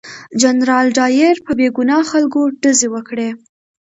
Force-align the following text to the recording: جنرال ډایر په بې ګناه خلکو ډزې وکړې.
جنرال 0.41 0.87
ډایر 0.97 1.35
په 1.45 1.51
بې 1.57 1.67
ګناه 1.77 2.01
خلکو 2.11 2.41
ډزې 2.61 2.87
وکړې. 2.91 3.29